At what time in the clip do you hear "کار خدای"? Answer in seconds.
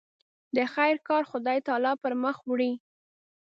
1.07-1.57